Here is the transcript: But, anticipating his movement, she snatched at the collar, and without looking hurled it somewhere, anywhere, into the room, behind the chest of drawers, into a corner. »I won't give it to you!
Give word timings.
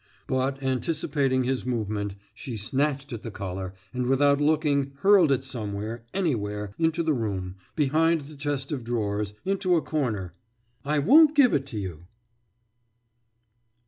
But, 0.25 0.63
anticipating 0.63 1.43
his 1.43 1.63
movement, 1.63 2.15
she 2.33 2.57
snatched 2.57 3.13
at 3.13 3.21
the 3.21 3.29
collar, 3.29 3.75
and 3.93 4.07
without 4.07 4.41
looking 4.41 4.93
hurled 5.01 5.31
it 5.31 5.43
somewhere, 5.43 6.07
anywhere, 6.11 6.73
into 6.79 7.03
the 7.03 7.13
room, 7.13 7.53
behind 7.75 8.21
the 8.21 8.35
chest 8.35 8.71
of 8.71 8.83
drawers, 8.83 9.35
into 9.45 9.75
a 9.75 9.81
corner. 9.83 10.33
»I 10.83 10.97
won't 10.97 11.35
give 11.35 11.53
it 11.53 11.67
to 11.67 11.77
you! 11.79 12.07